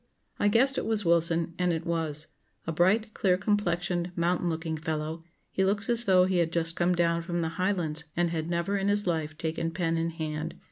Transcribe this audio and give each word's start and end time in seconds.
I 0.39 0.47
guessed 0.47 0.79
it 0.79 0.85
was 0.87 1.05
Wilson; 1.05 1.53
and 1.59 1.71
it 1.71 1.85
was. 1.85 2.25
A 2.65 2.71
bright, 2.71 3.13
clear 3.13 3.37
complexioned, 3.37 4.11
mountain 4.15 4.49
looking 4.49 4.75
fellow, 4.75 5.23
he 5.51 5.63
looks 5.63 5.91
as 5.91 6.05
though 6.05 6.25
he 6.25 6.37
had 6.37 6.51
just 6.51 6.75
come 6.75 6.95
down 6.95 7.21
from 7.21 7.43
the 7.43 7.49
Highlands 7.49 8.05
and 8.17 8.31
had 8.31 8.49
never 8.49 8.75
in 8.75 8.87
his 8.87 9.05
life 9.05 9.37
taken 9.37 9.69
pen 9.69 9.97
in 9.97 10.09
hand. 10.09 10.55